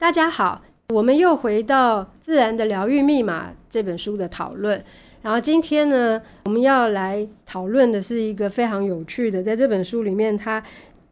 [0.00, 0.62] 大家好，
[0.94, 4.82] 我们又回到《自然的疗愈密码》这本书的讨论。
[5.20, 10.62] 然后今天呢，我们要来讨论的是一个非常有趣的，在这本书里面，他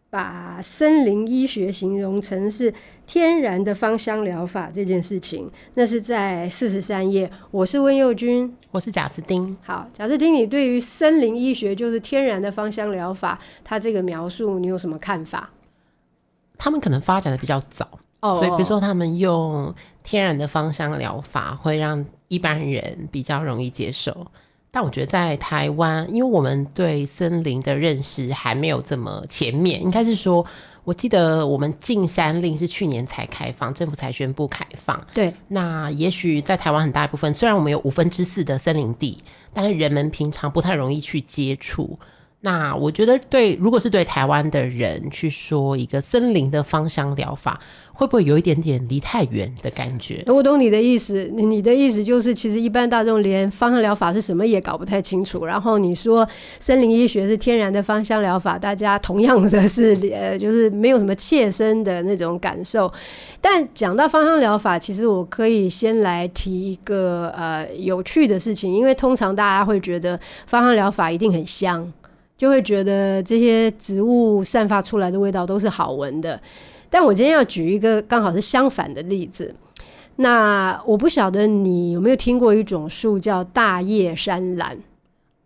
[0.08, 2.72] 把森林医学形容成是
[3.06, 5.50] 天然的芳香疗法这件事情。
[5.74, 7.30] 那是在四十三页。
[7.50, 9.54] 我是温佑君，我是贾斯汀。
[9.62, 15.50] 好，贾斯汀，你对于森林医学就是天然的芳香疗法，它这个描述，你有什么看法？
[16.56, 17.86] 他们可能发展的比较早。
[18.20, 19.72] Oh, 所以，比如说，他们用
[20.02, 24.26] 天然的芳香疗法，会让一般人比较容易接受。
[24.70, 30.44] 但我觉得，在台湾，因为我们对森林的认识还没有这么前面，应该是说，
[30.82, 35.00] 我记得我们进山令是去年才开放，政府才宣布开放。
[35.14, 39.22] 对，那也许在台湾很大一部分，虽然我们有五分之四的森林地，
[39.54, 41.98] 但是人们平常不太容易去接触。
[42.40, 47.58] 那我觉得，对，如果是对台湾的人去说一个森林的芳香疗法，
[47.92, 50.22] 会不会有一点点离太远的感觉？
[50.28, 55.44] 我懂你的意思，你的意思就是，其实一般大众连芳香疗法是什么也搞不太清楚。
[55.44, 56.24] 然后你说
[56.60, 62.92] 森林医学是天然的芳香疗法，大家同样的是呃，就是没有什么切身的那种感受。
[63.40, 71.92] 但讲到芳香疗法，其实我可以先来提一个呃有趣的事情，因为通常大家会觉得芳香疗法一定很香。
[72.38, 76.40] 就会觉得这些植物散发出来的味道都是好闻的，
[76.88, 79.54] 但我今天要举一个刚好是相反的例子。
[80.16, 84.78] 那我不晓得你有没有听过一种树叫大叶山兰。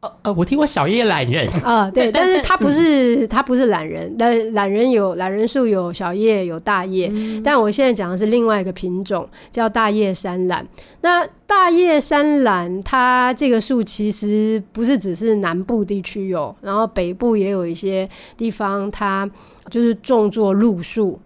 [0.02, 10.66] 呃呃，我听过小叶懒人啊，对， 但是它不是它不是懒人，但懒人有懒人树有小叶有大叶，嗯，但我现在讲的是另外一个品种，叫大叶山兰。
[11.02, 19.30] 那大叶山兰它这个树其实不是只是南部地区有，然后北部也有一些地方，它
[19.70, 21.20] 就是种作路树。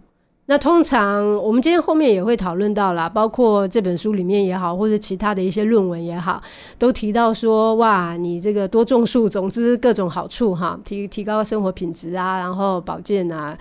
[0.48, 6.40] 那通常我们今天后面也会讨论到啦，包括这本书里面也好，或者其他的一些论文也好，
[6.78, 13.58] 都提到说，哇，你这个多种树，总之各种好处哈，提提高生活品质啊，然后保健啊。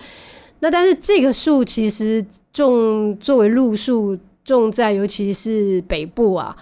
[0.59, 6.55] 那但是这个树其实种作为路树，种在尤其是北部啊，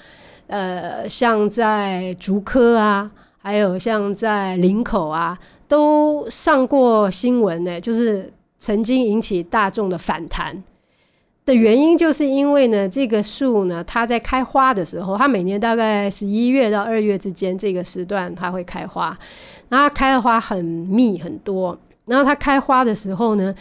[0.47, 8.31] 呃，像在竹科啊，还有像在林口啊，都上过新闻呢，就是。
[8.63, 10.63] 曾经引起大众的反弹
[11.45, 19.07] 的原因，就是因为呢，这个树呢，它在开花的时候，它每年大概十一月到二月之间这个时段，它会开花。
[19.67, 23.53] 然后它开的花很密很多，然后它开花的时候呢，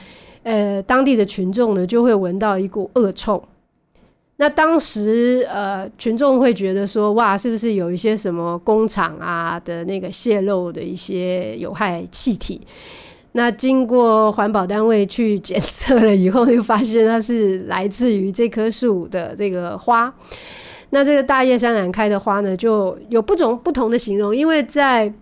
[0.45, 3.43] 呃，当地的群众呢就会闻到一股恶臭。
[4.37, 12.61] 那当时呃，群众会觉得说，哇，是不是有一些什么工厂啊的那个泄漏的一些有害气体？
[13.33, 20.15] 那经过环保单位去检测了以后，就发现它是来自于这棵树的这个花。
[20.91, 24.37] 那这个大叶山兰开的花呢，就有不同不同的形容。
[24.37, 25.13] 因为在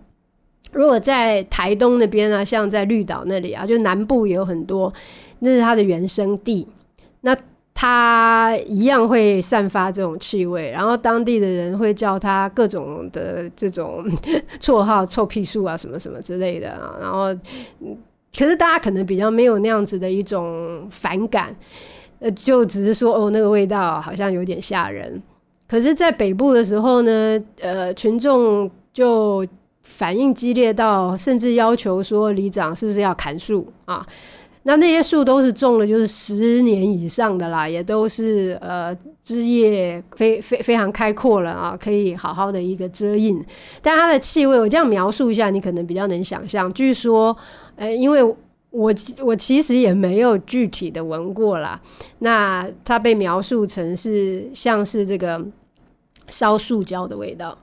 [0.73, 4.91] 如果在台东那边啊，像在绿岛那里啊，就南部也有很多，
[5.39, 6.67] 那是它的原生地。
[7.21, 7.35] 那
[7.81, 14.05] 它一样会散发这种气味，然后当地的人会叫它各种的这种
[14.61, 16.95] 绰号，臭屁树啊，什么什么之类的啊。
[17.01, 17.35] 然后，
[18.37, 21.55] 可是大家可能比较没有那样子的一种反感，
[22.19, 25.19] 呃，就只是说哦，那个味道好像有点吓人。
[25.67, 29.43] 可是，在北部的时候呢，呃，群众就
[29.81, 34.05] 反应激烈到，甚至要求说里长是不是要砍树啊？
[34.63, 43.43] 那那些树都是种了，就是十年以上的啦，也都是呃枝叶非非非常开阔了啊，可以好好的一个遮荫。
[43.81, 46.71] 但它的气味，我这样描述一下，你可能比较能想象。
[46.73, 47.35] 据说，
[47.75, 48.23] 呃，因为
[48.69, 51.81] 我我其实也没有具体的闻过啦。
[52.19, 55.43] 那它被描述成是像是这个
[56.29, 57.57] 烧塑胶的味道。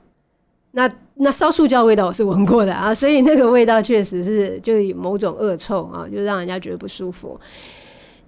[0.79, 7.37] 那那烧塑胶味道我是闻过的啊，所以那个味道确实是就是某种恶臭啊，就让人家觉得不舒服。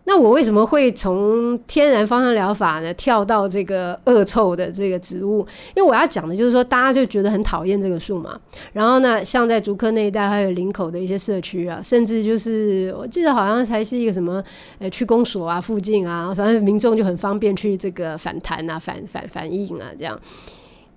[0.03, 5.47] 那我为什么会从天然芳香疗法呢跳到这个恶臭的这个植物？
[5.73, 8.37] 因为我要讲的就是说，大家就觉得很讨厌这个树嘛。
[8.73, 14.43] 然后呢，像在竹科那一带，还有林口的一些社区啊，甚至就是我记得好像才是一个什么
[14.79, 20.19] 呃区公所啊附近啊，反正民众就很方便去这个反弹啊、反反反应啊这样。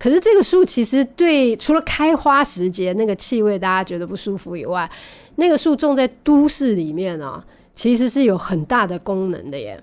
[0.04, 4.88] 可是这个树其实对除了开花时节那个气味大家觉得不舒服以外，
[5.36, 7.42] 那个树种在都市里面啊，
[7.74, 9.82] 其实是有很大的功能的耶。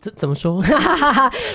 [0.00, 0.62] 怎怎么说？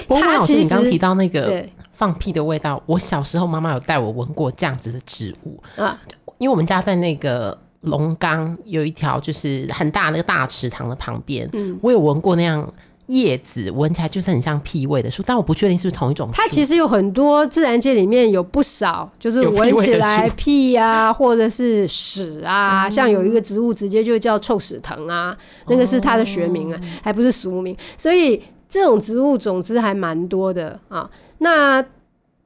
[0.08, 6.00] 波波老师，你刚提到那个放屁的味道，我小时候妈妈有带我闻过这样子的植物啊，
[6.38, 12.72] 因为我们家在那个龙岗有一条就是很大那个大池塘的旁边，嗯，我有闻过那样。
[13.08, 16.34] 叶子闻起来就是很像屁味的树，但我不确定是不是同一种树。
[16.36, 25.38] 它其实有很多自然界里面有不少，就是闻起来屁啊，或者是屎啊，像有一个植物直接就叫臭屎藤啊，
[25.68, 27.76] 那个是它的学名啊，还不是俗名。
[27.96, 31.10] 所以这种植物种子还蛮多的啊。
[31.38, 31.84] 那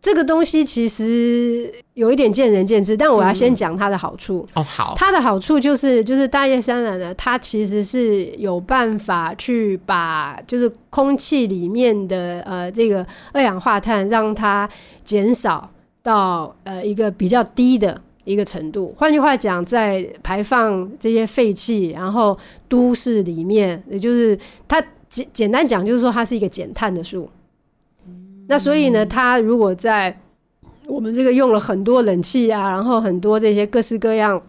[0.01, 4.47] 这个东西其实有一点见仁见智，但我要先讲它的好处。
[4.55, 14.67] 哦，好，它的好处就是，就是大叶山兰呢，它其实是有办法去把就是空气里面的呃这个二氧化碳让它
[15.03, 15.69] 减少
[16.01, 18.91] 到呃一个比较低的一个程度。
[18.97, 22.35] 换句话讲，在排放这些废气，然后
[22.67, 24.35] 都市里面，也就是
[24.67, 27.29] 它简简单讲，就是说它是一个减碳的树。
[28.51, 30.19] 那所以呢，它如果在
[30.85, 34.41] 我们这个用了很多冷气啊，然后很多这些各式各样，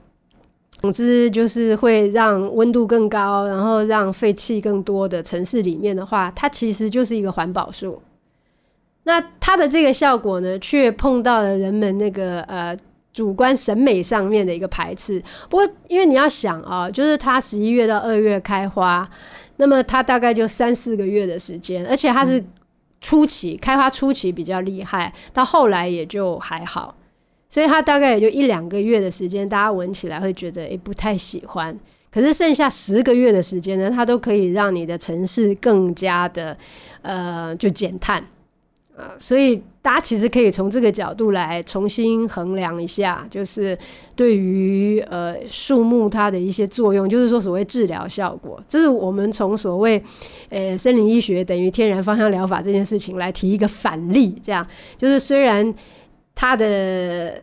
[0.81, 8.03] 总之就是会让温度更高，然后让废气更多的城市里面的话，它其实就是一个环保树。
[9.05, 12.77] 那它的这个效果呢，却碰到了人们那个呃
[13.13, 15.23] 主观审美上面的一个排斥。
[15.49, 19.09] 不过，因为你要想啊，就是它十一月到二月开花，
[19.59, 22.45] 那么它大概就三四个月的时间，而且它是。
[23.03, 26.95] 初期开发初期比较厉害，到后来也就还好，
[27.51, 31.79] 所以它大概也就一两个月的时间，大家闻起来会觉得诶、不太喜欢。
[32.11, 36.57] 可是剩下十个月的时间呢，它都可以让你的城市更加的
[37.03, 38.25] 呃就减碳。
[38.95, 43.77] 啊，所以大家其实可以从这个角度来重新衡量一下，就是
[44.15, 50.03] 对于呃树木它的一些作用，就是说所谓治疗效果，这是我们从所谓
[50.51, 54.67] 呃森林医学等于天然芳香疗法这件事情来提一个反例，这样
[54.99, 55.75] 就是虽然
[56.35, 57.43] 它的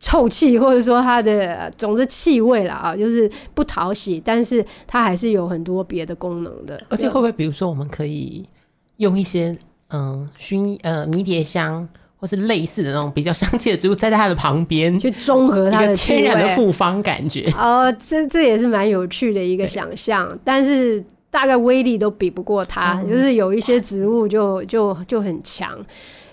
[0.00, 8.48] 臭气或者说它的总之气味了啊，就是不讨喜，但是它还是有很多别的功能的，而且会不会比如说我们可以
[8.96, 9.54] 用一些。
[9.90, 11.88] 嗯，薰呃迷迭香，
[12.18, 17.48] 或是类似的那种比较香气的植物，栽在它的旁边， 去中和它的天然的复方感觉。
[17.56, 23.00] 哦，这这也是蛮有趣的一个想象，但是大概威力都比不过它。
[23.00, 25.78] 嗯、就是有一些植物就就就很强，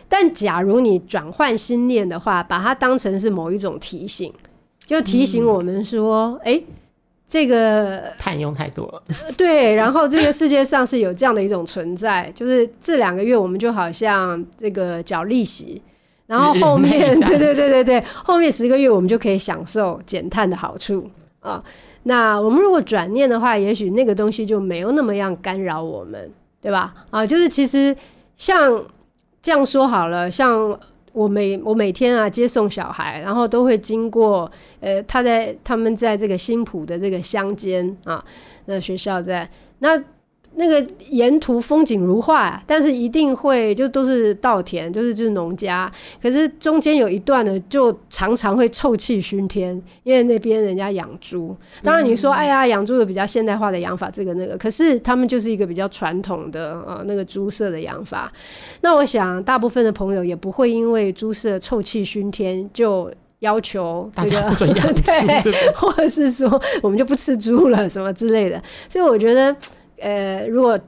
[0.09, 4.33] 但假如你转换心念的话，把它当成是某一种提醒，
[4.85, 6.55] 就提醒我们说，哎、嗯。
[6.55, 6.63] 欸
[7.33, 9.01] 这个碳用太多了，
[9.35, 9.73] 对。
[9.73, 15.81] 然后这个世界上是有这样的一种存在，就是这两个月我们就好像这个缴利息，
[16.27, 21.09] 然后后面 对对对对对，后面十个月我们就可以享受减碳的好处
[21.39, 21.63] 啊。
[22.03, 26.31] 那我们如果转念的话，也许那个东西就没有那么样干扰我们，
[26.61, 26.93] 对吧？
[27.09, 27.97] 啊，就是其实
[28.37, 28.85] 像
[29.41, 30.79] 这样说好了，像。
[31.13, 34.51] 我每我每天啊接送小孩，然后都会经过，
[34.81, 38.21] 呃，他在他们在这个新浦的这个乡间啊，
[38.65, 39.49] 那学校在
[39.79, 40.03] 那。
[40.55, 45.91] 那个沿途风景如画，但是一定会就都是稻田，就是就是农家。
[46.21, 51.55] 可是中间有一段呢，就常常会臭气熏天，因为那边人家养猪。
[51.81, 58.31] 当然你说，哎呀，养猪有比较现代化的养法，这个那个，可是他们就是一个比较传统的啊，那个猪舍的养法。
[58.81, 68.61] 那我想，大部分的朋友也不会因为猪舍臭气熏天就要求这个不准养猪，对，或者是说我们就不吃猪了什么之类的。
[68.87, 69.55] 所以我觉得。
[70.03, 70.79] 呃，如果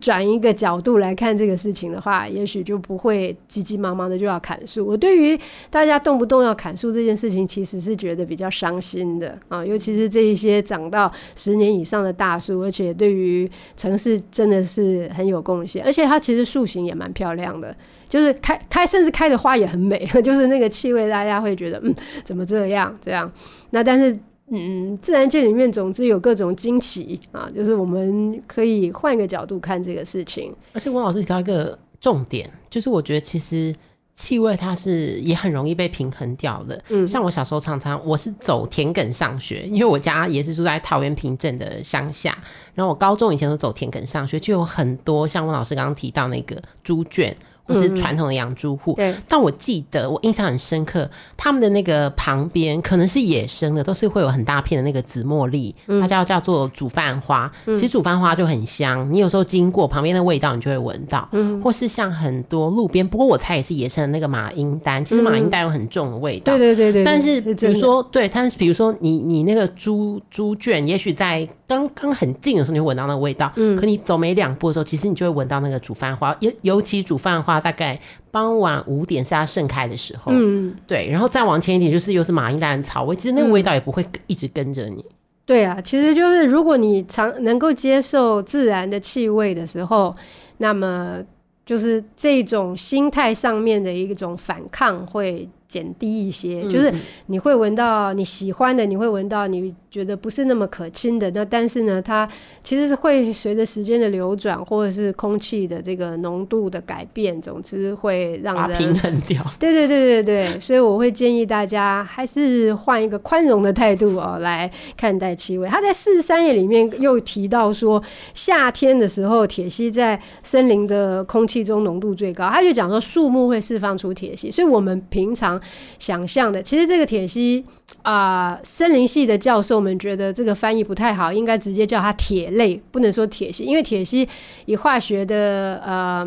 [0.00, 4.86] 转一个角度来看这个事情的话，也许就不会急急忙忙的就要砍树。
[4.86, 5.38] 我对于
[5.70, 17.74] 大家动不动要砍树这件事情，其实是觉得比较伤心的啊，尤其是这一些长到十年以上的大树，而且对于城市真的是很有贡献，而且它其实树形也蛮漂亮的，
[18.06, 21.94] 就是开开甚至开的花也很美， 就是那个气味，大家会觉得嗯，
[22.24, 23.32] 怎么这样这样？
[23.70, 24.18] 那但是。
[24.50, 30.54] 嗯，自然界里面总之有各种惊奇啊，就是我们可以换一个角度看这个事情。
[30.72, 33.74] 而且温老师提到一个重点，就是我觉得其实
[34.14, 36.82] 气味它是也很容易被平衡掉的。
[36.88, 42.36] 嗯，像我小时候常常我是走田埂上学，因为我家也是住在桃园平镇的乡下，
[42.74, 47.36] 然后我高中以前都走田埂上学，就有很多像温老师刚刚提到那个猪圈。
[47.68, 49.14] 或是传统的养猪户，对。
[49.28, 57.50] 但我记得我印象很深刻，他们的那个旁边可能是野生的，都是会有很大片的那个紫茉莉，它叫叫做煮饭花。
[57.66, 61.28] 其实煮饭花就很香，你有时候经过旁边的味道，你就会闻到。
[61.32, 61.60] 嗯。
[61.60, 66.56] 或是像很多路边，不过我猜也是野生的那个马罂丹，其实马罂丹有很重的味道。
[66.56, 67.04] 对对对对。
[67.04, 73.52] 但是比如说，对，但是比如说你你那个猪猪圈，也许在刚刚很近的时候，你会闻到那个味道。
[73.54, 73.76] 嗯。
[73.76, 77.60] 可你走没两步的时候，其实你就会闻到那个煮饭花，尤尤其煮饭花。
[77.60, 85.04] 大概傍晚五点是它盛开的时候，嗯，对，然后再往前一点就是又是马罂丹的草味，其实那个味道也不会一直跟着你，
[85.44, 90.14] 对啊，其实就是如果你常能够接受自然的气味的时候，
[90.58, 91.18] 那么
[91.66, 96.90] 就是这种心态上面的一种反抗会减低一些，嗯、就是
[97.26, 101.30] 你会闻到你喜欢的，你会闻到你觉得不是那么可亲的。
[101.32, 102.26] 那但是呢，它
[102.64, 109.44] 其实是会随着时间的流转，或者是空气的这个浓度的改变，总之会让人平衡掉。
[109.60, 115.68] 对对对对对，所以我会建议大家还是换一个宽容的态度哦来看待气味。
[115.68, 125.57] 他在四十三页里面又提到说，夏天的时候铁烯在森林的空气中浓度最高，他就讲说树木会释放出铁烯，所以我们平常。
[125.98, 127.64] 想象的，其实这个萜烯
[128.02, 134.28] 啊，森林系的教授们觉得这个翻译不太好，应该直接叫它铁类，不能说萜烯，因为萜烯
[134.66, 136.26] 以化学的呃，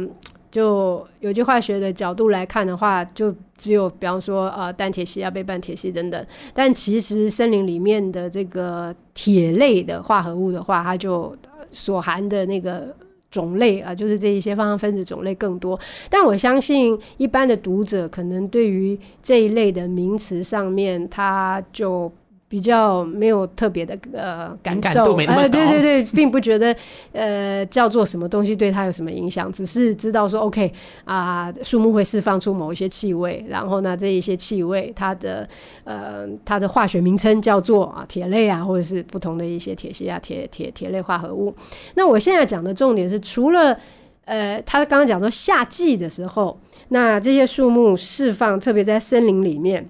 [0.49, 11.35] 就有机化学的角度来看的话，就只有比方说呃，单萜烯啊、倍半萜烯等等，但其实森林里面的这个铁类的化合物的话，它就
[11.71, 12.95] 所含的那个。
[13.31, 22.11] 种类啊，就是这一些芳香分子种类更多，但我相信一般的读者可能对于这一类的名词上面，他就。
[22.51, 26.75] 比较没有特别的呃感受，呃对对对，并不觉得
[27.13, 30.69] 呃叫做什么东西对它有什么影响，只是知道说 OK
[31.05, 35.47] 啊，树木会释放出某一些气味，然后呢这一些气味它的
[35.85, 41.55] 呃它的化学名称叫做啊铁类啊，或者是不同的一些铁系啊铁铁铁类化合物。
[41.95, 43.79] 那我现在讲的重点是，除了
[44.25, 49.89] 呃他刚刚讲说夏季的时候，那这些树木释放，特别在森林里面。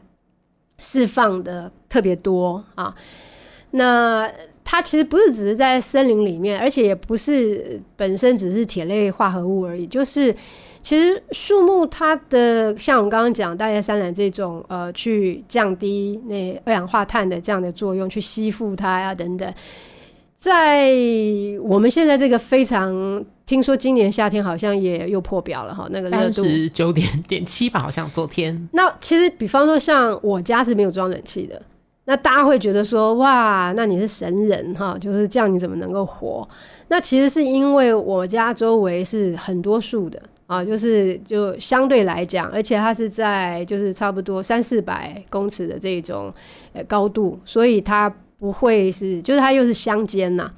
[0.82, 2.94] 释放的特别多啊，
[3.72, 4.30] 那
[4.66, 10.36] 它其实不是只是在森林里面，而且也不是本身只是铁类化合物而已，就是
[10.82, 19.54] 其实树木它的像我们刚刚讲大叶山兰这种呃，去降低那二氧化碳的这样的作用，去吸附它呀、啊、等等。
[20.36, 20.92] 在
[21.62, 28.70] 我们现在这个非常，听说今年夏天好像也又破表了哈，那个热度三十九点点七吧，好像昨天。
[28.72, 31.62] 那其实比方说像我家是没有装冷气的，
[32.06, 36.48] 那大家会觉得说哇，那你是神人哈，就是这样你怎么能够活？
[36.88, 40.18] 那其实是因为我家周围是很多树的
[40.48, 46.34] 啊，就是就相对来讲，而且它是在就是差不多三四百公尺的这种
[46.72, 48.10] 呃高度，所以它。
[48.42, 50.52] 不会是，就是它又是乡间呐，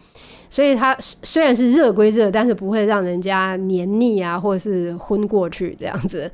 [0.54, 6.32] 所以它虽然是热归热，但是不会让人家黏腻啊，或者是昏过去这样子。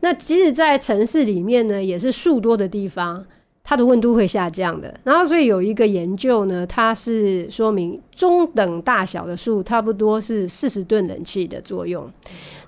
[0.00, 3.22] 那即使在城市里面呢，也是树多的地方。
[3.70, 12.04] 它的温度会下降的，然后所以有一个研究呢，它是说明中等大小的树差不多是四十吨冷气的作用。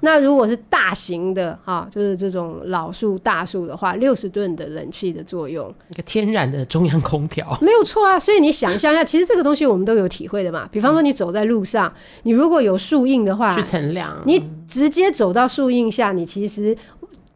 [0.03, 8.17] 那如果是大型的啊，就是这种老树大树的话，六十吨的冷气的作用，一个天然的中央空调， 没有错啊。
[8.17, 10.69] 所以你想象一下，其实这个东西我们都有体会的嘛。
[10.71, 11.93] 比方说你走在路上，
[12.23, 16.77] 你如果有树荫的话，去乘凉，你直接走到树荫下，你其实。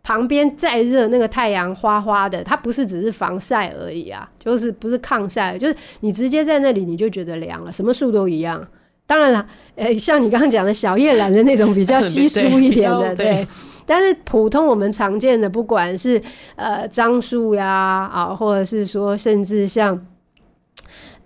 [0.07, 8.65] 旁边再热，那个太阳花花的，它不是只是防晒而已啊，就是不是抗晒，就是你直接在那里你就觉得凉了，什么树都一样。
[9.05, 9.45] 当然了，
[9.75, 13.49] 呃、欸，像你刚刚讲的小叶兰的那种比较 稀疏一点的，对，对。
[13.85, 16.23] 但是普通我们常见的，不管是
[16.55, 20.07] 呃樟树呀啊，或者是说甚至像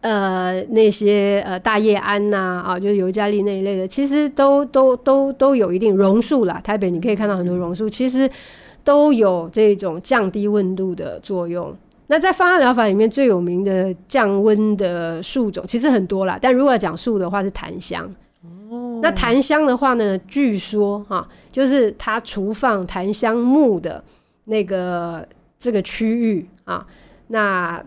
[0.01, 6.59] 呃那些呃大叶桉呐啊，就是尤加利那一类的，其实都都都都有一定榕树啦。
[6.65, 8.31] 台北你可以看到很多榕树，其实。
[8.85, 11.75] 都有这种降低温度的作用。
[12.07, 18.05] 那在芳香疗法里面最有名的降温的树种其实很多啦，但如果要讲树的话是檀香。
[18.69, 24.03] 哦，那檀香的话呢，据说哈，就是它储放檀香木的
[24.47, 25.25] 那个
[25.57, 26.85] 这个区域啊，
[27.29, 27.81] 那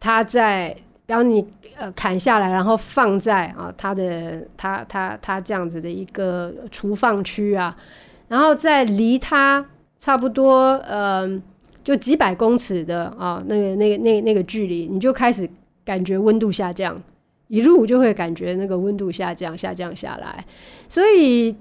[0.00, 0.74] 它在，
[1.06, 7.76] 比方你呃砍下来，然后放在啊它的它它它这样子的一个储放区啊，
[8.26, 9.64] 然后在离它。
[9.98, 11.42] 差不多，嗯、呃，
[11.82, 15.48] 就几百公尺的啊，那个、那个、那、那个距离，你就开始
[15.84, 16.96] 感觉温度下降，
[17.48, 20.44] 一路就会感觉那个温度下降、下降下来。
[20.88, 21.54] 所以，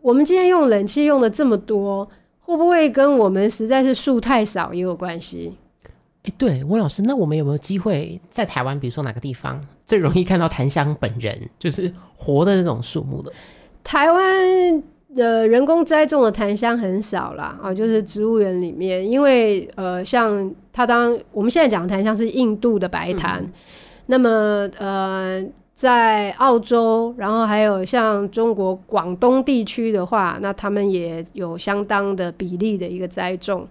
[0.00, 2.08] 我们今天用冷气用的这么多，
[2.40, 5.54] 会不会跟我们实在是树太少也有关系？
[5.84, 13.32] 哎、欸，对，温老师，那我们有没有机会在台湾，比如说哪个地方最容易看到檀香本人，就是活的那种树木的？
[13.84, 14.82] 台湾。
[15.16, 23.52] 呃，人工栽种的檀香很少啦，啊，就是植物园里面，因为呃，像它当我们现在讲的檀香是印度的白檀，嗯、
[24.06, 33.66] 那么呃，在澳洲，然后还有像中国广东地区的话，那他们也有相当的比例的一个栽种。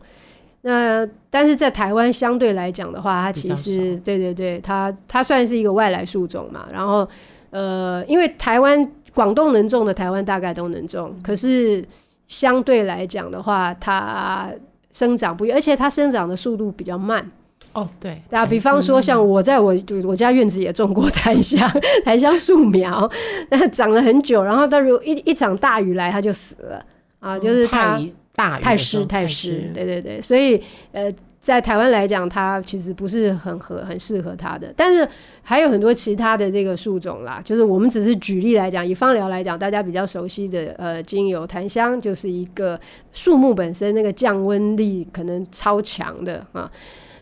[0.63, 6.67] 那但是在台湾相对来讲的话，它其实对对对，它它算是一个外来树种嘛。
[6.71, 7.07] 然后
[7.49, 11.83] 呃，因为台湾广东能种的，台湾大概都能种，可是
[12.27, 14.49] 相对来讲的话，它
[14.91, 17.27] 生长不，而且它生长的速度比较慢。
[17.73, 21.69] 哦，对，啊，比方说像我在我我家院子也种过檀香，
[22.03, 23.09] 檀香树苗，
[23.49, 26.85] 那长了很久，然后到时候一一场大雨来，它就死了
[27.19, 27.99] 啊，就是它。
[28.33, 30.59] 大太湿太湿，对对对，所以
[30.93, 34.71] 呃，在台湾来讲，它其实不是很合很适合它的。
[34.77, 35.07] 但是
[35.41, 42.79] 还有很多其他的这个树种啦，就是我们只是举例来讲，以芳疗来讲，大家比较熟悉的呃，精油檀香就是一个
[43.11, 46.71] 树木本身那个降温力可能超强的啊。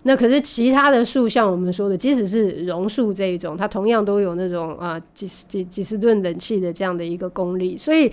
[0.03, 8.11] 那可是其他的树，像我们说的，即使是榕树这一种，它同样都有那种啊几十几几十吨冷气的这样的一个功力，所以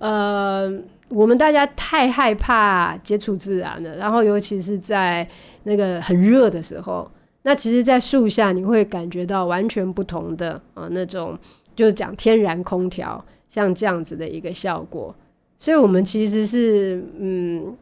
[0.00, 0.70] 呃。
[1.08, 5.26] 我们大家太害怕接触自然了，然后尤其是在
[5.64, 7.10] 那个很热的时候，
[7.42, 11.38] 那其实，在树下你会感觉到完全不同的啊那种，
[11.74, 15.14] 就是讲天然空调像这样子的一个效果，
[15.56, 17.76] 所以我们其实是嗯。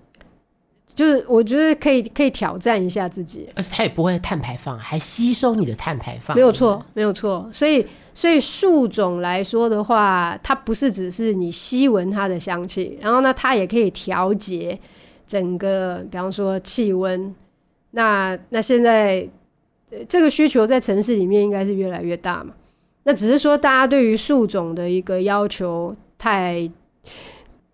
[0.94, 7.50] 就是我觉得可以可以挑战一下自己，而且它也不会碳排放，还吸收你的碳排放，没有错，没有错。
[7.52, 14.78] 所以所以树种来说的话，它不是只是你吸闻它的香气，然后呢，它也可以调节
[15.26, 17.34] 整个，比方说气温。
[17.90, 19.28] 那那现在
[20.08, 22.54] 这个需求在城市里面应该是越来越大嘛？
[23.02, 26.70] 那只是说大家对于树种的一个要求太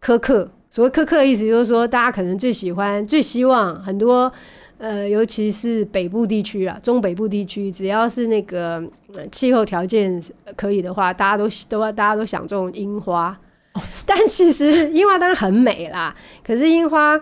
[0.01, 0.51] 苛刻。
[0.71, 4.33] 所谓苛刻的意思就是说，大家可能最喜欢、最希望很多，
[4.79, 8.81] 呃，尤其是北部地区啊，中北部地区，只要是那个
[9.33, 10.23] 气候条件
[10.57, 13.37] 可以的话，大家都都大家都想种樱花。
[14.07, 16.15] 但其实樱花当然很美啦，
[16.47, 17.21] 可是樱花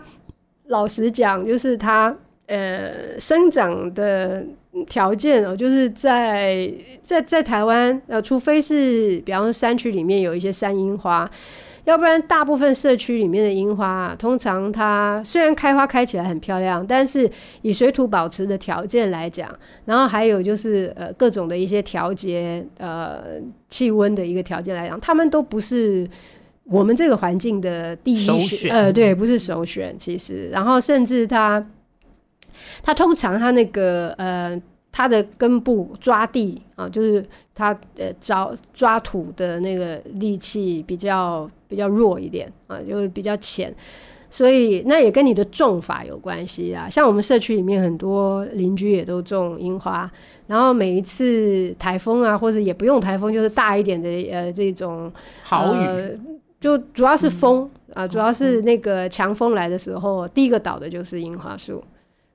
[0.66, 2.14] 老实讲，就是它
[2.46, 4.44] 呃生长的
[4.86, 11.30] 条件哦，就是在在在台湾呃，除非是比方说山区里面有一些山樱花。
[11.88, 17.29] 要不然，大部分社区里面的樱花啊，通常它虽然开花开起来很漂亮，但是
[17.62, 19.48] 以水土保持的条件来讲，
[19.87, 26.07] 然后还有就是呃各种的一些调节呃气温的一个条件来讲，它们都不是
[26.64, 30.51] 我们这个环境的第一选，呃对，不是首选其实。
[30.53, 31.66] 然后甚至它
[32.83, 34.61] 它通常它那个呃。
[34.98, 43.72] 它的根部抓地啊，就是它呃找抓土的那个力气比较比较弱一点啊，就比较浅，
[44.28, 46.88] 所以那也跟你的种法有关系啊。
[46.90, 50.11] 像我们社区里面很多邻居也都种樱花，
[50.48, 55.12] 然后每一次台风啊，或者也不用台风，就是大一点的呃这种
[55.44, 56.11] 豪雨，呃，
[56.58, 61.80] 就主要是风，嗯，啊，主要是那个强风来的时候，第一个倒的就是樱花树。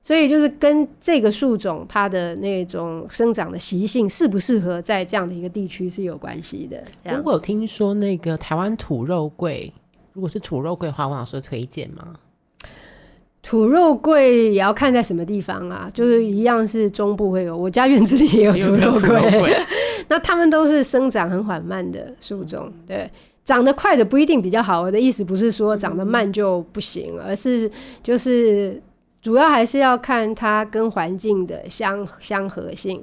[0.04, 6.84] 所以就是跟这个树种它的那种生长的习性适不适合在这样的一个地区是有关系的。
[7.16, 9.72] 如果有听说那个台湾土肉桂，
[10.12, 12.16] 如果是土肉桂的话，王老师推荐吗？
[13.42, 19.56] 土肉桂也要看在什么地方啊，就是一样是中部会有，我家院子里也有土肉桂。
[20.08, 23.10] 那它们都是生长很缓慢的树种，对，
[23.42, 24.82] 长得快的不一定比较好。
[24.82, 27.70] 我的意思不是说长得慢就不行，而是
[28.02, 28.78] 就是。
[29.24, 33.02] 主要还是要看它跟环境的相相合性。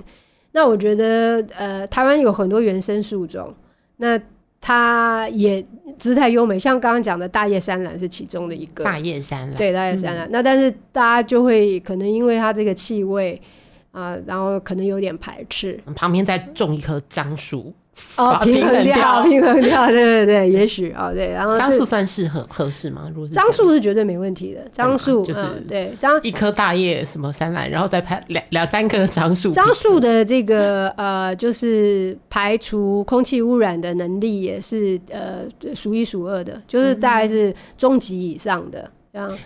[0.52, 3.52] 那我觉得，呃，台湾有很多原生树种，
[3.98, 4.22] 那
[4.60, 5.66] 它也
[5.98, 8.84] 姿态优美，像刚刚讲的大叶山兰是其中的一个。
[8.84, 10.28] 大叶山兰，对，大叶山兰。
[10.28, 10.30] 嗯。
[10.32, 13.42] 那但是大家就会可能因为它这个气味
[13.92, 15.80] 啊，呃，然后可能有点排斥。
[15.96, 17.74] 旁边再种一棵樟树。
[18.16, 23.12] 哦，平衡掉，平衡掉，对对对，也许哦，对，然后樟树算适合合适吗？
[23.14, 35.42] 如果是樟树是绝对没问题的，樟树就是对樟一棵大叶什么山兰，然后再排两两三棵樟树，樟树的这个呃，就是排除空气污染的能力也是呃
[35.76, 38.90] 数一数二的，就是大概是中级以上的。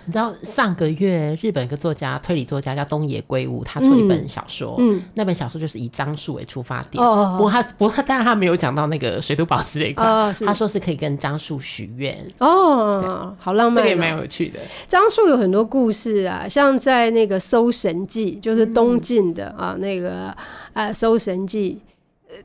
[0.06, 7.04] 你知道上个月日本一个作家推理作家叫东野圭吾，他出一本小说，嗯，那本小说就是以樟树为出发点。
[7.04, 12.15] 哦，不过他不过但是他没有讲到那个水土保持这一块，哦，他说是可以跟樟树许愿。
[12.38, 14.60] 哦，好浪漫，这个也蛮有趣的。
[14.88, 20.36] 樟树有很多故事啊，像在那个《搜神记》，就是东晋的啊，那个
[20.73, 21.82] 呃《搜神记》，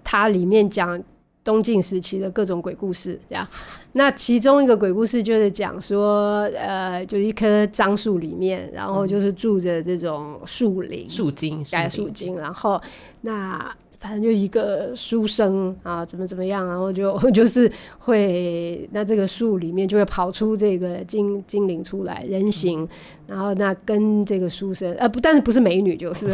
[0.02, 1.02] 它里面讲。
[1.42, 3.46] 东晋时期的各种鬼故事，这样。
[3.92, 12.80] 那其中一个鬼故事就是讲说，呃，就一棵樟树里面，然后就是住着这种树灵、树精、带树精，然后
[13.22, 22.86] 那反正就一个书生啊，怎么怎么样，然后就 就是会，那这个树里面就会跑出这个精精灵出来人形，
[23.26, 26.28] 然后那跟这个书生呃不，但是不是美女就是，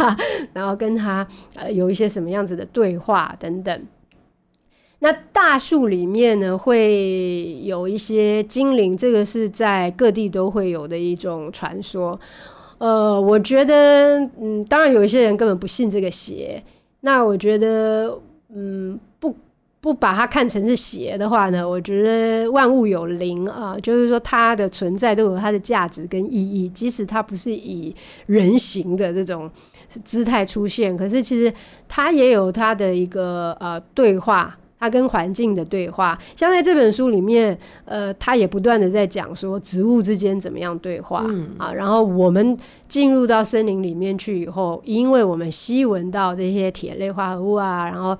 [0.54, 3.82] 然后跟他呃有一些什么样子的对话等等。
[5.02, 12.18] 那大树里面呢，会有一些精灵，这个是在各地都会有的一种传说。
[12.76, 16.62] 呃，我觉得，嗯，当然有一些人根本不信这个邪。
[17.00, 18.18] 那我觉得，
[18.54, 19.34] 嗯，不
[19.80, 27.94] 不把它看成是邪的话呢，我觉得万物有灵啊，就是说它的存在都有它的价值跟意义，即使它不是以
[28.26, 29.50] 人形的这种
[30.04, 31.50] 姿态出现，可是其实
[31.88, 34.58] 它也有它的一个呃对话。
[34.80, 42.56] 他跟环境的对话，像在这本书里面，呃，他也不断的在讲说植物之间怎么样对话，嗯、啊，然后我们
[42.88, 48.16] 进入到森林里面去以后，因为我们吸闻到这些铁类化合物啊，然后。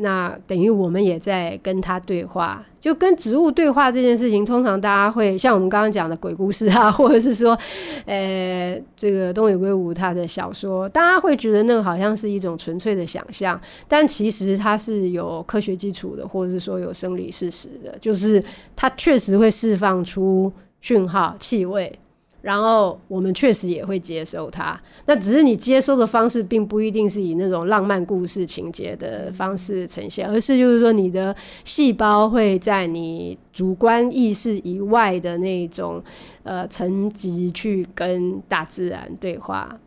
[0.00, 7.58] 那等于我们也在跟他对话，就跟植物对话这件事情，通常大家会像我们刚刚讲的鬼故事啊，或者是说，
[8.06, 18.42] 呃，这个东野圭吾他的小说，大家会觉得那个好像是一种纯粹的想象，但其实它是有科学基础的，或者是说有生理事实的，就是
[18.76, 21.98] 它确实会释放出讯号、气味。
[22.40, 36.02] 然后我们确实也会接受它，那只是你接收的方式并不一定是以那种浪漫故事情节的方式呈现，而是就是说你的细胞会在你主观意识以外的那种
[36.44, 39.78] 呃层级去跟大自然对话，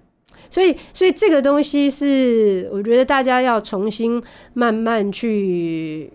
[0.50, 4.22] 所以所以这个东西是我觉得大家要重新
[4.54, 6.12] 慢慢去。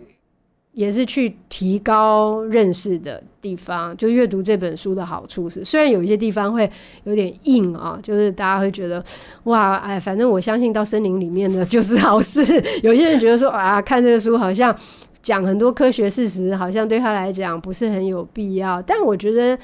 [0.76, 6.70] 也是去提高认识的地方，就阅读这本书的好处是，虽然有一些地方会
[7.04, 9.02] 有点硬啊，就是大家会觉得
[9.44, 12.42] 哇，哎，反正我相信到森林里面的就是好事。
[12.82, 14.76] 有些人觉得说啊，看这个书好像
[15.22, 18.82] 讲很多科学事实，好像对他来讲不是很有必要。
[18.82, 19.56] 但我觉得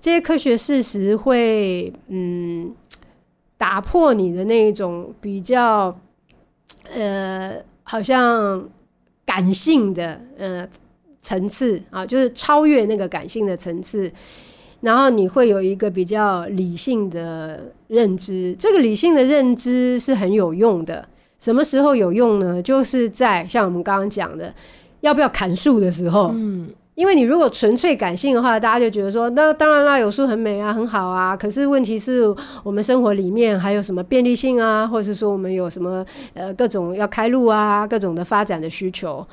[0.00, 2.72] 这些科学事实会嗯，
[3.58, 5.98] 打破你的那种比较
[6.94, 8.70] 呃，好像。
[9.30, 10.68] 感性的呃
[11.22, 14.10] 层次啊，就是超越那个感性的层次，
[14.80, 18.56] 然后你会有一个比较理性的认知。
[18.58, 21.08] 这个理性的认知是很有用的。
[21.38, 22.60] 什么时候有用呢？
[22.60, 24.52] 就是在像我们刚刚讲的，
[25.00, 26.32] 要不要砍树的时候。
[26.34, 26.68] 嗯。
[27.00, 31.34] 因为你如果纯粹感性的话，大家就觉得说，那当然啦，有树很美啊，很好啊。
[31.34, 32.28] 可是问题是
[32.62, 39.26] 我们生活里面还有什么便利性啊，或者是说我们有什么呃各种要开路啊，各种的发展的需求。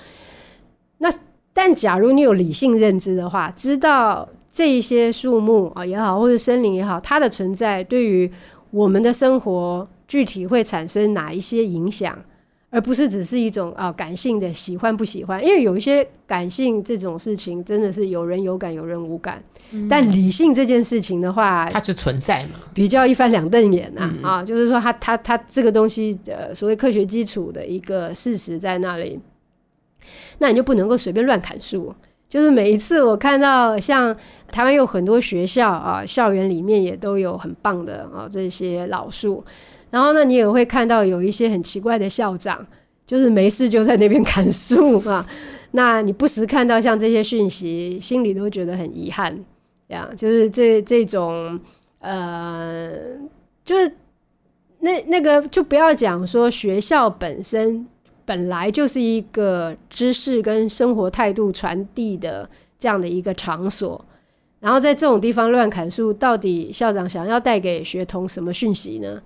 [0.99, 1.11] 那
[1.51, 8.31] 但假如你有理性认知的话，知道这一些树木啊也好，或者森林也好，它的存在对于
[8.71, 12.17] 我们的生活具体会产生哪一些影响。
[12.77, 29.19] 而不是只是一种啊感性的喜欢不喜欢，因为有一些感性这种事情真的是有人有感有人无感，嗯、但理性这件事情的话，它就存在嘛，比较一翻两瞪眼呐啊，嗯、啊，就是说它它它这个东西的所谓科学基础的一个事实在那里，
[30.37, 31.91] 那你就不能够随便乱砍树。
[32.29, 34.15] 就是每一次我看到像
[34.51, 39.43] 台湾有很多学校啊，校园里面也都有很棒的啊这些老树。
[39.89, 42.65] 然后呢，你也会看到有一些很奇怪的校长，
[43.05, 45.25] 就是没事就在那边砍树啊。
[45.71, 49.37] 那你不时看到像这些讯息，心里都觉得很遗憾。
[49.87, 51.59] 这样就是这这种
[51.99, 52.91] 呃，
[53.63, 53.91] 就是
[54.79, 57.87] 那那个就不要讲说学校本身
[58.25, 64.03] 本来就是一个知识跟生活态度传递的这样的一个场所，
[64.59, 69.21] 然后在这种地方乱砍树，到底校长想要带给学童什么讯息呢？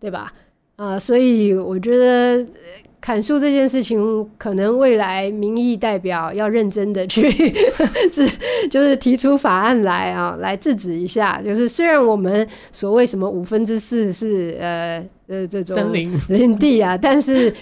[0.00, 0.32] 对吧？
[0.76, 2.44] 啊、呃，所以我觉得
[3.00, 7.30] 砍树这件事情，可能未来民意代表要认真的去
[8.10, 8.28] 制，
[8.70, 11.40] 就是提出法案来啊，来制止一下。
[11.42, 17.54] 就是虽然我们所谓什么五分之四是呃呃这种林地啊，但是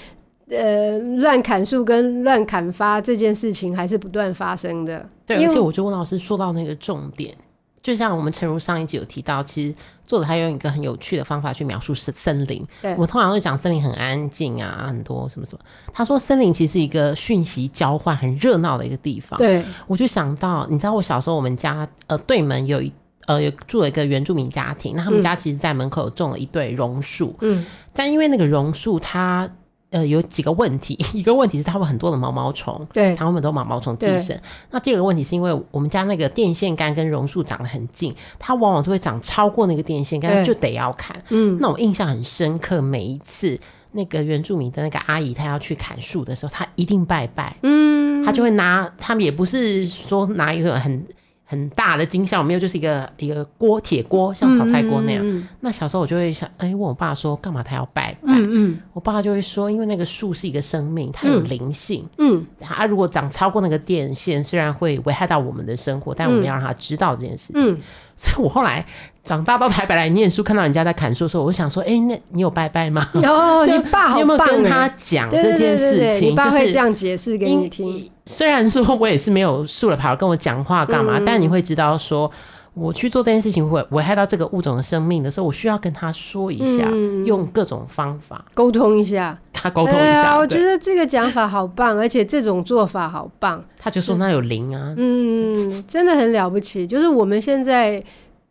[0.48, 5.06] 呃乱砍树跟乱砍伐这件事情还是不断发生的。
[5.26, 7.34] 对，而且我觉得温老师说到那个重点。
[7.82, 12.64] 就像我们诚如上一集有提到，其实作者他用一个很有趣的方法去描述森森林。
[12.80, 15.64] 对，我们通常会讲森林很安静啊，很多什么什么。
[15.92, 19.36] 他说森林其实是一个讯息交换很热闹的一个地方。
[19.38, 22.92] 对，我就想到，你知道我小时候我们家呃对门有一
[23.26, 27.36] 呃有住了一个原住民家庭，那他们家其实在门口有种了一对榕树。
[27.40, 29.50] 嗯，但因为那个榕树它。
[29.92, 34.36] 呃，有几个问题， 一个问题是它会很多的毛毛虫，对，常有很多毛毛虫寄生。
[34.70, 41.14] 那第二个问题是因为我们家那个电线杆跟榕树长得很近，它往往都会长超过那个电线杆，就得要砍。
[41.28, 43.58] 嗯，那我印象很深刻，每一次
[43.92, 47.54] 那个原住民的那个阿姨，她要去砍树的时候，她一定拜拜。
[47.62, 51.06] 嗯，她就会拿，他们也不是说拿一个很。
[51.52, 55.48] 很大的金像没有，就是一个一个锅铁锅，像炒菜锅那样。
[55.60, 58.18] 那小时候我就会想，哎、欸，问我爸说，干嘛他要拜拜？
[58.24, 62.08] 嗯嗯、我爸就会说，因为那个树是一个生命，它有灵性。
[62.16, 67.78] 嗯，它如果长超过那个电线，虽然会危害到我们的生活，但我们要让他知道这件事情。
[68.16, 68.86] 所以我后来
[69.24, 73.08] 长大到台北来念书，看到人家在砍树的时候，我就想说：哎、欸，那你有拜拜吗？
[73.22, 74.16] 哦， 你爸好棒！
[74.16, 76.30] 你有没有跟他讲这件事情？
[76.30, 78.10] 你爸会这样解释给你听。
[78.26, 81.18] 虽然说我也是没有树了，跑跟我讲话干嘛？
[81.18, 82.30] 嗯、但你会知道说。
[82.74, 90.30] 我去做这件事情会危害到这个物种的生命的时候，我需要跟他说一下，嗯、用各种方法沟通一下，他沟通一下。
[90.30, 93.62] 啊、我觉得这个讲法好棒，而且这种做法好棒。
[93.76, 96.86] 他就说那有灵啊，嗯，真的很了不起。
[96.86, 98.02] 就是我们现在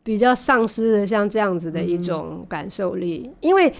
[0.03, 3.71] 比较丧失了像这样子的一种感受力，嗯、因为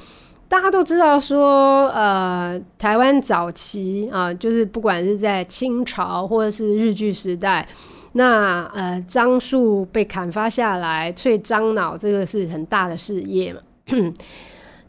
[0.48, 7.68] 大家都知道说，呃，台湾早期啊，就是不管是在清朝或者是日据时代。
[8.14, 13.62] 那呃，樟树被砍伐下来，萃樟脑，这个是很大的事业嘛。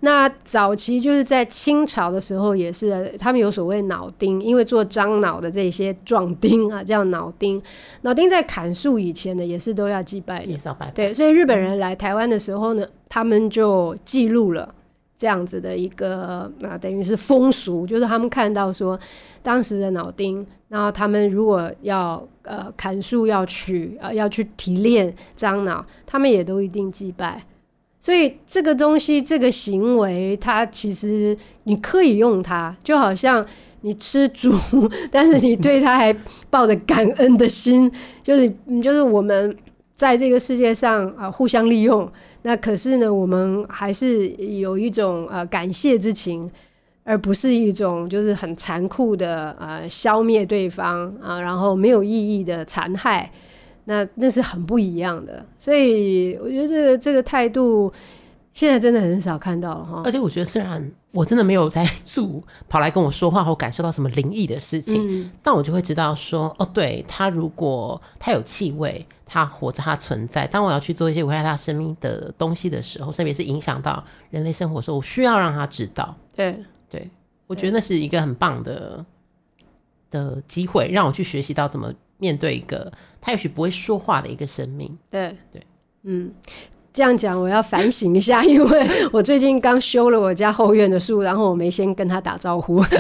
[0.04, 7.62] 那早期就是在清朝的时候，也是他们有所谓脑钉，因为做樟脑的这些壮丁啊，叫脑钉。
[8.02, 10.92] 脑钉在砍树以前呢，也是都要祭拜，也是要拜拜。
[10.92, 14.74] 对，所以日本人来台湾的时候呢，他们就记录了。
[15.14, 18.98] 这样子的一个啊，等于是风俗，就是他们看到说
[19.40, 27.40] 当时的脑丁，然后他们如果要呃砍树要取啊、呃、要去提炼樟脑，他们也都一定祭拜。
[28.02, 31.34] 所以这个东西这个行为，它其实
[31.64, 33.46] 你可以用它，就好像
[33.80, 34.52] 你吃猪，
[35.10, 36.14] 但是你对它还
[36.50, 37.90] 抱着感恩的心，
[38.22, 39.56] 就是就是我们。
[39.94, 42.10] 在这个世界上啊，互相利用。
[42.42, 46.50] 那可是呢，我们还是有一种呃感谢之情，
[47.04, 53.30] 而不是一种就是很残酷的呃消灭对方啊，然后没有意义的残害。
[53.84, 55.44] 那那是很不一样的。
[55.58, 57.92] 所以我觉得这个这个态度
[58.52, 60.02] 现在真的很少看到了哈。
[60.04, 69.06] 而且我觉得，虽然我真的没有在 树跑来跟我说话或感受到什么灵异的事情，嗯、但我就会知道说，哦，对，他如果他有气味。
[69.24, 70.46] 他活着，他存在。
[70.46, 76.14] 当我要去做一些危害他生命的东西的时候，特别是影响到人类生活的时候，我需要让他知道。
[76.34, 77.10] 对对，
[77.46, 79.02] 我觉得那是一个很棒的
[80.10, 81.90] 的机会，让我去学习到怎么
[82.22, 84.96] 面对一个他也许不会说话的一个生命。
[85.10, 85.36] 对。
[85.50, 85.60] 对，
[86.04, 86.32] 嗯，
[86.92, 92.82] 这样讲我要反省一下， 因为我最近刚修了我家后院的树，然后我没先跟他打招呼。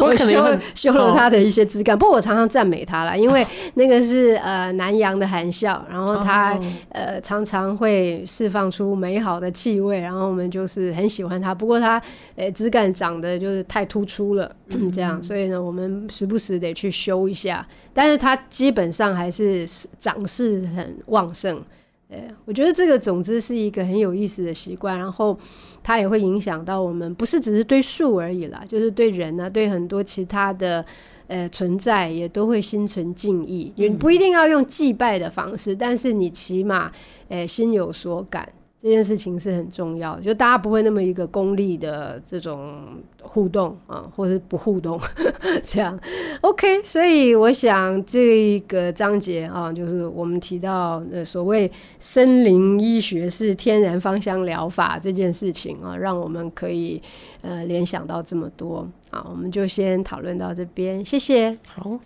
[0.00, 6.58] 我修修了他的一些枝干，不过我常常赞美他啦，因为 那个是呃南洋的含笑，然后他
[6.90, 11.52] 呃常常会释放出美好的气味，然后我们就是很喜欢他。
[11.52, 12.00] 不过他
[12.36, 14.50] 呃枝干长得就是太突出了，
[14.92, 19.66] 这样，所以呢我们时不时得去修一下，但是他基本上还是
[19.98, 21.60] 长势很旺盛。
[22.08, 25.38] 对，我觉得这个总之是一个很有意思的习惯，然后
[25.82, 30.82] 它也会影响到我们，不是只是对树而已啦，就是对人啊，对很多其他的
[31.26, 33.70] 呃存在也都会心存敬意。
[33.76, 36.90] 你不一定要用祭拜的方式，但是你起码
[37.28, 38.48] 呃心有所感。
[38.80, 45.00] 这件事情是很重要的，就大家不会那么一个功利的这种互动啊，或是不互动
[45.66, 45.98] 这样。
[46.42, 57.02] OK，所以我想这个章节啊，就是我们提到的所谓森林医学是天然芳香疗法这件事情啊，让我们可以
[57.42, 61.58] 呃联想到这么多啊，我们就先讨论到这边，谢谢。
[61.66, 61.98] 好。